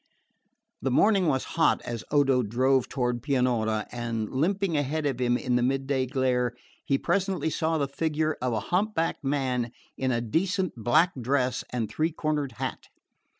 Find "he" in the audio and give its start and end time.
6.83-6.97